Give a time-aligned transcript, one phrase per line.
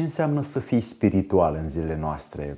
[0.00, 2.56] Ce înseamnă să fii spiritual în zilele noastre?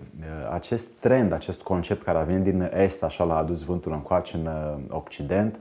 [0.53, 4.49] Acest trend, acest concept care a venit din Est, așa l-a adus vântul încoace în
[4.89, 5.57] Occident,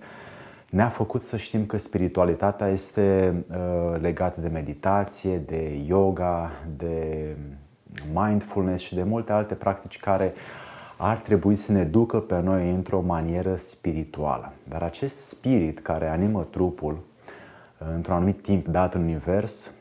[0.70, 3.33] ne-a făcut să știm că spiritualitatea este
[4.02, 7.25] legată de meditație, de yoga, de
[8.13, 10.34] mindfulness și de multe alte practici care
[10.98, 14.52] ar trebui să ne ducă pe noi într-o manieră spirituală.
[14.70, 16.98] Dar acest spirit care animă trupul
[17.95, 19.73] într-un anumit timp dat în univers,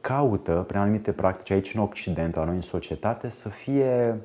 [0.00, 4.20] caută, prin anumite practici aici în Occident, la noi în societate, să fie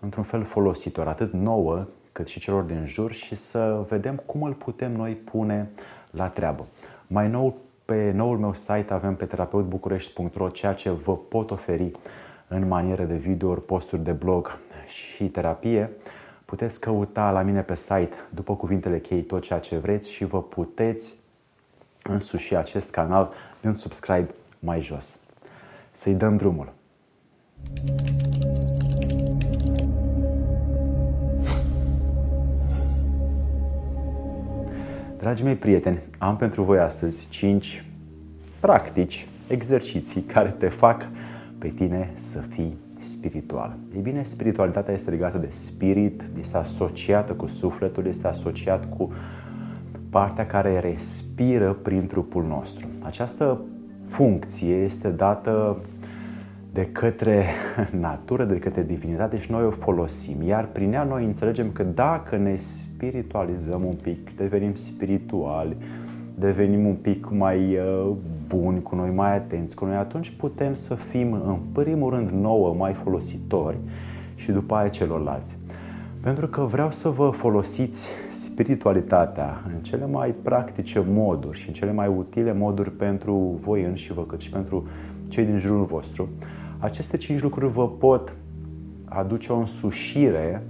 [0.00, 4.52] într-un fel folositor, atât nouă cât și celor din jur și să vedem cum îl
[4.52, 5.70] putem noi pune
[6.10, 6.66] la treabă.
[7.06, 11.92] Mai nou, pe noul meu site avem pe terapeutbucurești.ro ceea ce vă pot oferi
[12.48, 15.90] în manieră de video, posturi de blog și terapie.
[16.44, 20.42] Puteți căuta la mine pe site, după cuvintele chei, tot ceea ce vreți și vă
[20.42, 21.14] puteți
[22.02, 25.16] însuși acest canal în subscribe mai jos.
[25.92, 26.72] Să-i dăm drumul.
[35.18, 37.84] Dragii mei prieteni, am pentru voi astăzi 5
[38.60, 41.08] practici, exerciții care te fac
[41.58, 43.76] pe tine să fii spiritual.
[43.94, 49.12] Ei bine, spiritualitatea este legată de spirit, este asociată cu sufletul, este asociat cu
[50.10, 52.86] partea care respiră prin trupul nostru.
[53.02, 53.60] Această
[54.06, 55.76] funcție este dată
[56.72, 57.44] de către
[58.00, 60.42] natură, de către divinitate și noi o folosim.
[60.42, 65.76] Iar prin ea noi înțelegem că dacă ne spiritualizăm un pic, devenim spirituali,
[66.38, 68.10] devenim un pic mai uh,
[68.48, 72.74] buni cu noi, mai atenți cu noi, atunci putem să fim în primul rând nouă
[72.74, 73.76] mai folositori
[74.34, 75.58] și după aia celorlalți.
[76.20, 81.92] Pentru că vreau să vă folosiți spiritualitatea în cele mai practice moduri și în cele
[81.92, 84.86] mai utile moduri pentru voi înși vă, cât și pentru
[85.28, 86.28] cei din jurul vostru.
[86.78, 88.32] Aceste cinci lucruri vă pot
[89.04, 90.62] aduce o însușire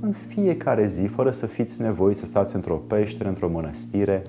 [0.00, 4.22] în fiecare zi, fără să fiți nevoiți să stați într-o peșteră, într-o mănăstire,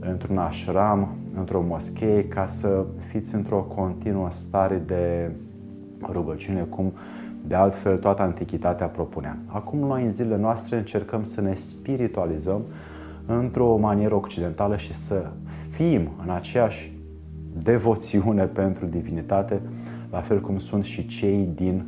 [0.00, 1.08] într-un ashram,
[1.38, 5.30] într-o moschee, ca să fiți într-o continuă stare de
[6.10, 6.92] rugăciune, cum
[7.46, 9.38] de altfel toată antichitatea propunea.
[9.46, 12.62] Acum noi în zilele noastre încercăm să ne spiritualizăm
[13.26, 15.26] într-o manieră occidentală și să
[15.70, 16.92] fim în aceeași
[17.62, 19.60] devoțiune pentru divinitate,
[20.10, 21.84] la fel cum sunt și cei din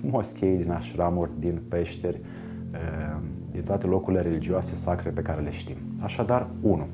[0.00, 2.20] moschei, din ashramuri, din peșteri,
[2.72, 3.16] eh,
[3.50, 5.76] din toate locurile religioase sacre pe care le știm.
[6.00, 6.86] Așadar, 1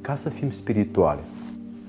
[0.00, 1.20] ca să fim spirituali.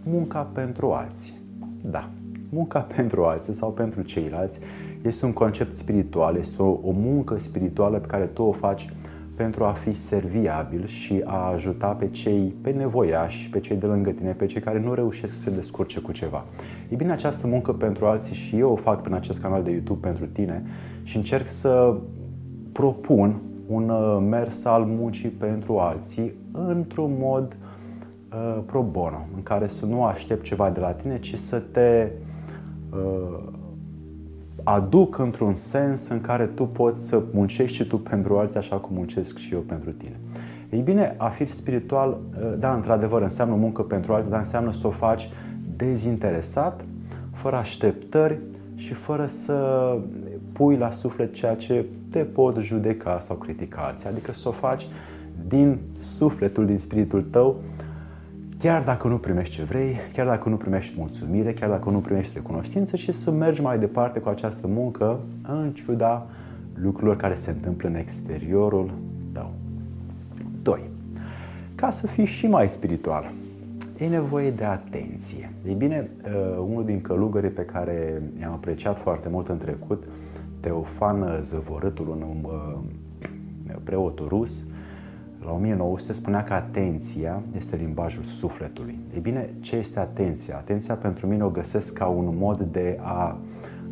[0.04, 1.34] Munca pentru alții.
[1.82, 2.10] Da,
[2.56, 4.60] munca pentru alții sau pentru ceilalți
[5.02, 8.94] este un concept spiritual, este o, o muncă spirituală pe care tu o faci
[9.36, 14.10] pentru a fi serviabil și a ajuta pe cei, pe nevoiași, pe cei de lângă
[14.10, 16.46] tine, pe cei care nu reușesc să se descurce cu ceva.
[16.90, 20.08] E bine, această muncă pentru alții și eu o fac prin acest canal de YouTube
[20.08, 20.64] pentru tine
[21.04, 21.96] și încerc să
[22.72, 27.56] propun un uh, mers al muncii pentru alții într-un mod
[28.36, 32.08] Uh, pro bono, în care să nu aștept ceva de la tine, ci să te
[32.12, 32.26] uh,
[34.64, 38.96] aduc într-un sens în care tu poți să muncești și tu pentru alții așa cum
[38.96, 40.20] muncesc și eu pentru tine.
[40.70, 44.88] Ei bine, a fi spiritual, uh, da, într-adevăr, înseamnă muncă pentru alții, dar înseamnă să
[44.88, 45.30] o faci
[45.76, 46.86] dezinteresat,
[47.34, 48.40] fără așteptări
[48.76, 49.88] și fără să
[50.52, 54.08] pui la suflet ceea ce te pot judeca sau critica alții.
[54.08, 54.88] Adică să o faci
[55.48, 57.56] din sufletul, din spiritul tău,
[58.66, 62.34] chiar dacă nu primești ce vrei, chiar dacă nu primești mulțumire, chiar dacă nu primești
[62.36, 66.28] recunoștință și să mergi mai departe cu această muncă în ciuda
[66.74, 68.92] lucrurilor care se întâmplă în exteriorul
[69.32, 69.54] tău.
[70.62, 70.80] 2.
[71.76, 73.32] Ca să fii și mai spiritual,
[73.98, 75.52] e nevoie de atenție.
[75.68, 80.04] Ei bine, uh, unul din călugării pe care i-am apreciat foarte mult în trecut,
[80.60, 82.78] Teofan Zăvorâtul, un uh,
[83.84, 84.64] preot rus,
[85.46, 89.00] la 1900 spunea că atenția este limbajul sufletului.
[89.14, 90.56] Ei bine, ce este atenția?
[90.56, 93.38] Atenția pentru mine o găsesc ca un mod de a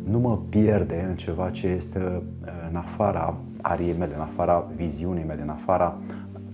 [0.04, 5.24] nu mă pierde în ceva ce este uh, în afara ariei mele, în afara viziunii
[5.24, 5.96] mele, în afara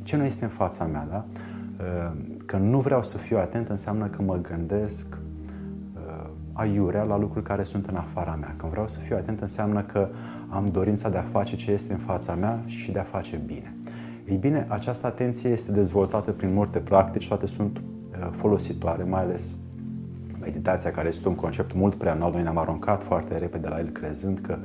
[0.02, 1.06] ce nu este în fața mea.
[1.10, 1.24] Da?
[1.80, 2.12] Uh,
[2.46, 5.16] că nu vreau să fiu atent înseamnă că mă gândesc
[5.94, 8.54] uh, aiurea la lucruri care sunt în afara mea.
[8.56, 10.08] Când vreau să fiu atent înseamnă că
[10.48, 13.74] am dorința de a face ce este în fața mea și de a face bine.
[14.30, 19.56] Ei bine, această atenție este dezvoltată prin multe practici, toate sunt uh, folositoare, mai ales
[20.40, 22.30] meditația, care este un concept mult prea nou.
[22.30, 24.58] Noi ne-am aruncat foarte repede la el, crezând că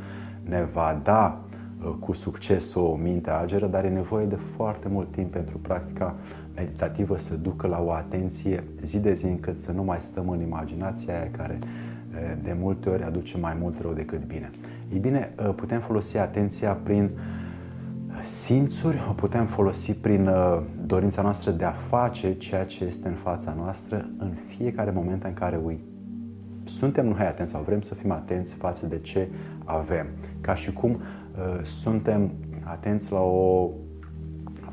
[0.44, 1.42] ne va da
[1.84, 6.16] uh, cu succes o minte ageră, dar e nevoie de foarte mult timp pentru practica
[6.56, 10.42] meditativă să ducă la o atenție zi de zi încât să nu mai stăm în
[10.42, 14.52] imaginația aia care uh, de multe ori aduce mai mult rău decât bine.
[14.94, 17.10] Ei bine, putem folosi atenția prin
[18.26, 20.30] simțuri, o putem folosi prin
[20.86, 25.34] dorința noastră de a face ceea ce este în fața noastră în fiecare moment în
[25.34, 25.80] care uit.
[26.64, 29.28] Suntem noi atenți sau vrem să fim atenți față de ce
[29.64, 30.06] avem.
[30.42, 32.32] Ca și cum uh, suntem
[32.64, 33.70] atenți la o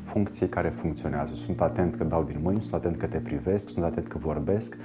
[0.03, 1.33] funcție care funcționează.
[1.33, 4.77] Sunt atent că dau din mâini, sunt atent că te privesc, sunt atent că vorbesc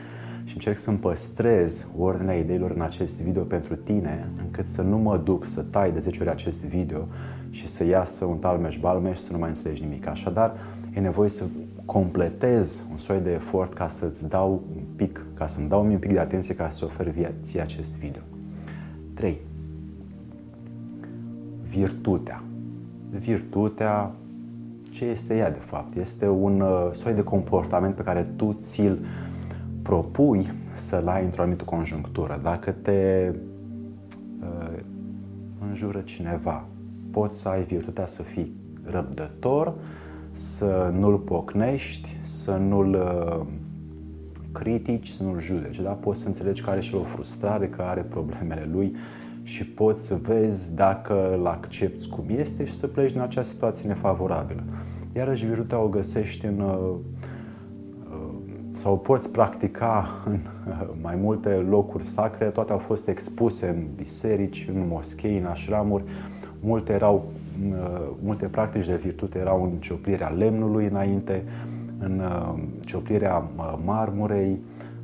[0.45, 5.17] și încerc să-mi păstrez ordinea ideilor în acest video pentru tine, încât să nu mă
[5.17, 7.09] duc să tai de 10 ori acest video
[7.51, 10.07] și să iasă un talmeș-balmeș și să nu mai înțelegi nimic.
[10.07, 10.57] Așadar,
[10.95, 11.45] e nevoie să
[11.85, 16.13] completez un soi de efort ca să-ți dau un pic, ca să-mi dau un pic
[16.13, 18.23] de atenție ca să ofer ție acest video.
[19.15, 19.39] 3.
[21.69, 22.43] Virtutea.
[23.11, 24.11] Virtutea,
[24.91, 25.97] ce este ea de fapt?
[25.97, 28.99] Este un uh, soi de comportament pe care tu ți-l
[29.83, 32.41] propui să-l ai într-o anumită conjunctură.
[32.43, 33.33] Dacă te
[34.41, 34.79] uh,
[35.69, 36.65] înjură cineva,
[37.19, 38.53] poți să ai virtutea să fii
[38.85, 39.75] răbdător,
[40.33, 43.47] să nu-l pocnești, să nu-l uh,
[44.53, 45.81] critici, să nu-l judeci.
[45.81, 45.91] Da?
[45.91, 48.97] Poți să înțelegi că are și o frustrare, că are problemele lui
[49.43, 53.89] și poți să vezi dacă îl accepti cum este și să pleci din acea situație
[53.89, 54.63] nefavorabilă.
[55.17, 56.95] Iarăși virtutea o găsești în uh,
[58.11, 58.29] uh,
[58.73, 60.39] sau o poți practica în
[61.01, 66.05] mai multe locuri sacre, toate au fost expuse în biserici, în moschei, în așramuri,
[66.61, 67.25] multe erau
[67.67, 71.45] Uh, multe practici de virtute erau în cioplirea lemnului înainte,
[71.99, 74.59] în uh, cioplirea uh, marmurei,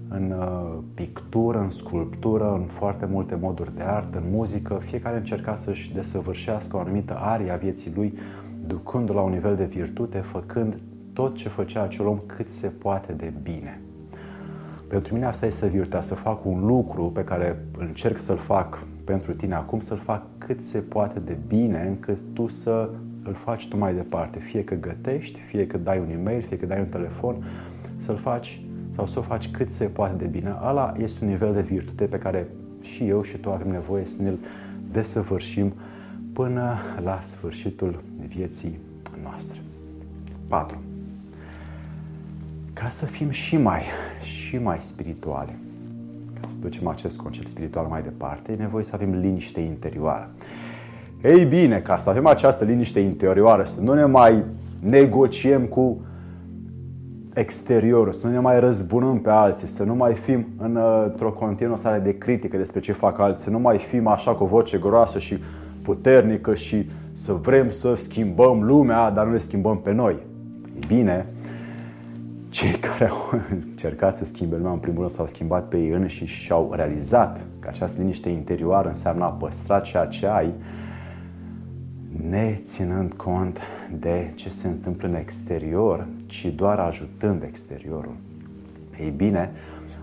[0.08, 0.34] în
[0.94, 4.80] pictură, în sculptură, în foarte multe moduri de artă, în muzică.
[4.84, 8.14] Fiecare încerca să-și desăvârșească o anumită arie a vieții lui,
[8.66, 10.78] ducând la un nivel de virtute, făcând
[11.12, 13.80] tot ce făcea acel om cât se poate de bine.
[14.88, 19.34] Pentru mine asta este virtutea, să fac un lucru pe care încerc să-l fac pentru
[19.34, 22.90] tine acum, să-l fac cât se poate de bine încât tu să
[23.22, 24.38] îl faci tu mai departe.
[24.38, 27.44] Fie că gătești, fie că dai un e-mail, fie că dai un telefon,
[27.96, 28.62] să-l faci
[28.94, 30.54] sau să o faci cât se poate de bine.
[30.58, 32.46] Ala este un nivel de virtute pe care
[32.80, 34.38] și eu și tu avem nevoie să ne-l
[34.92, 35.72] desăvârșim
[36.32, 38.78] până la sfârșitul vieții
[39.22, 39.58] noastre.
[40.48, 40.76] 4.
[42.72, 43.82] Ca să fim și mai,
[44.22, 45.54] și mai spirituali,
[46.40, 50.30] ca să ducem acest concept spiritual mai departe, e nevoie să avem liniște interioară.
[51.22, 54.44] Ei bine, ca să avem această liniște interioară, să nu ne mai
[54.80, 56.00] negociem cu
[57.34, 61.98] exteriorul, să nu ne mai răzbunăm pe alții, să nu mai fim într-o continuă stare
[61.98, 65.18] de critică despre ce fac alții, să nu mai fim așa cu o voce groasă
[65.18, 65.38] și
[65.82, 70.16] puternică și să vrem să schimbăm lumea, dar nu ne schimbăm pe noi.
[70.80, 71.26] E bine,
[72.54, 76.42] cei care au încercat să schimbe lumea, în primul rând, s-au schimbat pe ei înșiși
[76.42, 80.52] și au realizat că această liniște interioară înseamnă a păstra ceea ce ai,
[82.28, 83.58] ne ținând cont
[83.98, 88.16] de ce se întâmplă în exterior, ci doar ajutând exteriorul.
[89.00, 89.52] Ei bine,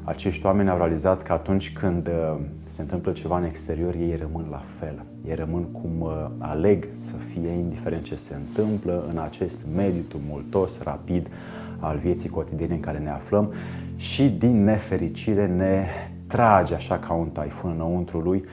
[0.04, 2.38] acești oameni au realizat că atunci când uh,
[2.70, 5.04] se întâmplă ceva în exterior, ei rămân la fel.
[5.28, 10.84] Ei rămân cum uh, aleg să fie, indiferent ce se întâmplă în acest mediu tumultos,
[10.84, 11.28] rapid,
[11.82, 13.54] al vieții cotidiene în care ne aflăm
[13.96, 15.86] și din nefericire ne
[16.28, 18.44] trage așa ca un taifun înăuntru lui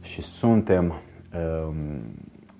[0.00, 1.74] și suntem um,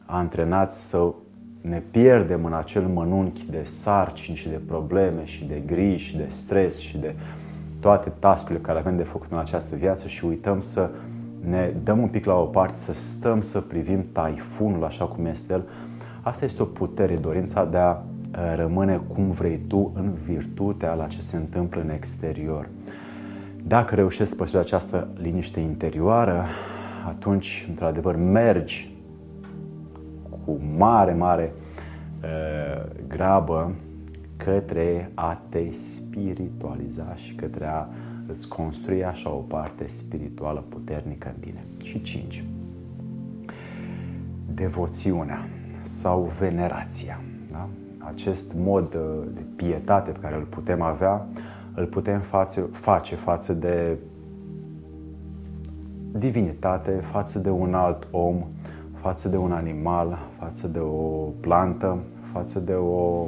[0.05, 1.13] antrenați să
[1.61, 6.27] ne pierdem în acel mănunchi de sarcini și de probleme și de griji și de
[6.29, 7.15] stres și de
[7.81, 10.91] toate tascurile care avem de făcut în această viață și uităm să
[11.49, 15.53] ne dăm un pic la o parte, să stăm să privim taifunul așa cum este
[15.53, 15.65] el.
[16.23, 17.97] Asta este o putere, dorința de a
[18.57, 22.69] rămâne cum vrei tu în virtutea la ce se întâmplă în exterior.
[23.67, 26.45] Dacă reușești să păstrezi această liniște interioară,
[27.07, 28.93] atunci, într-adevăr, mergi
[30.45, 31.53] cu mare, mare
[32.23, 33.75] uh, grabă
[34.37, 37.87] către a te spiritualiza și către a
[38.27, 41.65] îți construi așa o parte spirituală puternică în tine.
[41.83, 42.45] Și cinci,
[44.55, 45.49] devoțiunea
[45.81, 47.21] sau venerația.
[47.51, 47.69] Da?
[48.07, 48.91] Acest mod
[49.35, 51.27] de pietate pe care îl putem avea,
[51.75, 53.97] îl putem face, face față de
[56.13, 58.45] divinitate, față de un alt om,
[59.01, 61.99] față de un animal, față de o plantă,
[62.33, 63.27] față de o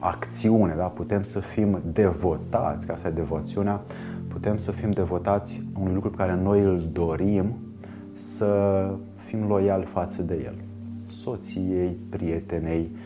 [0.00, 0.84] acțiune, da?
[0.84, 3.80] putem să fim devotați, ca asta e devoțiunea,
[4.28, 7.56] putem să fim devotați unui lucru pe care noi îl dorim
[8.12, 8.90] să
[9.24, 10.54] fim loiali față de el.
[11.06, 13.05] Soției, prietenei, uh,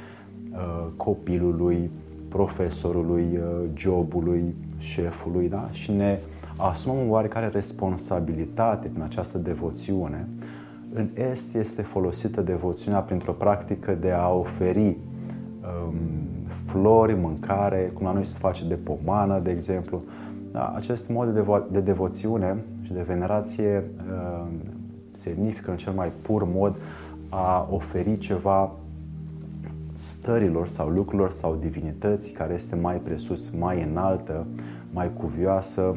[0.97, 1.91] copilului,
[2.29, 5.69] profesorului, uh, jobului, șefului, da?
[5.71, 6.19] Și ne
[6.57, 10.29] asumăm oarecare responsabilitate prin această devoțiune.
[10.93, 15.95] În Est este folosită devoțiunea printr-o practică de a oferi um,
[16.67, 20.03] flori, mâncare, cum la noi se face de pomană, de exemplu.
[20.53, 24.47] Da, acest mod de, devo- de devoțiune și de venerație uh,
[25.11, 26.77] semnifică în cel mai pur mod
[27.29, 28.73] a oferi ceva
[30.01, 34.47] stărilor sau lucrurilor sau divinității care este mai presus, mai înaltă,
[34.93, 35.97] mai cuvioasă,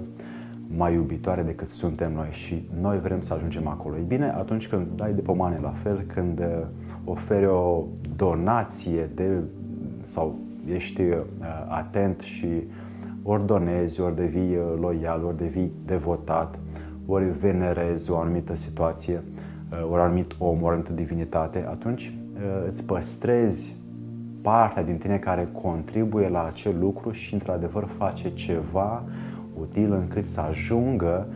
[0.78, 3.98] mai iubitoare decât suntem noi și noi vrem să ajungem acolo.
[3.98, 6.46] E bine, atunci când dai de pomane la fel, când uh,
[7.06, 7.84] oferi o
[8.16, 9.44] donație de,
[10.02, 10.40] sau
[10.74, 11.18] ești uh,
[11.68, 12.48] atent și
[13.24, 16.60] ori donezi, ori devii uh, loial, ori devii devotat,
[17.06, 19.24] ori venerezi o anumită situație,
[19.92, 22.18] ori anumit om, ori anumită divinitate, atunci
[22.70, 23.76] îți păstrezi
[24.44, 29.04] partea din tine care contribuie la acel lucru și într-adevăr face ceva
[29.60, 31.28] util încât să ajungă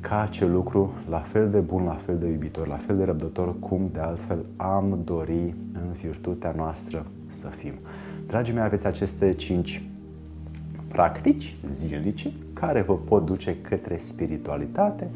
[0.00, 3.58] ca acel lucru la fel de bun, la fel de iubitor, la fel de răbdător
[3.58, 7.72] cum de altfel am dori în virtutea noastră să fim.
[8.26, 9.82] Dragii mei, aveți aceste cinci
[10.88, 15.10] practici zilnice care vă pot duce către spiritualitate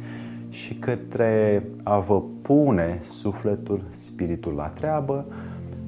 [0.48, 5.26] și către a vă pune sufletul, spiritul la treabă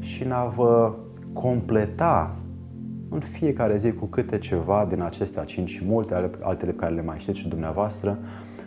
[0.01, 0.93] și în a vă
[1.33, 2.35] completa
[3.09, 7.19] în fiecare zi cu câte ceva din acestea cinci și multe altele care le mai
[7.19, 8.19] știți și dumneavoastră,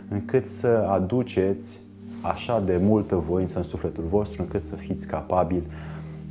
[0.08, 1.78] încât să aduceți
[2.20, 5.66] așa de multă voință în sufletul vostru, încât să fiți capabili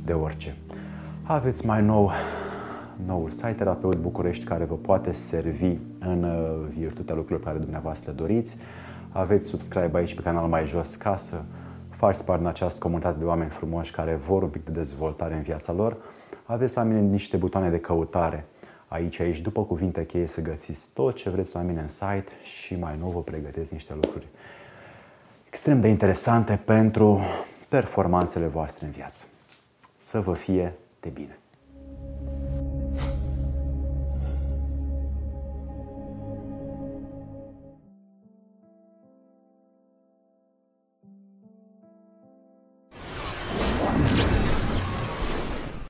[0.04, 0.56] de orice.
[1.22, 2.10] Aveți mai nou
[3.06, 8.56] noul site Terapeut București care vă poate servi în uh, virtutea lucrurilor care dumneavoastră doriți.
[9.12, 11.36] Aveți subscribe aici pe canal mai jos ca să
[11.96, 15.42] faceți parte din această comunitate de oameni frumoși care vor un pic de dezvoltare în
[15.42, 15.96] viața lor
[16.44, 18.46] aveți la mine niște butoane de căutare
[18.88, 22.76] aici, aici, după cuvinte cheie să găsiți tot ce vreți la mine în site și
[22.76, 24.26] mai nou vă pregătesc niște lucruri
[25.54, 27.20] extrem de interesante pentru
[27.68, 29.26] performanțele voastre în viață.
[29.98, 31.38] Să vă fie de bine!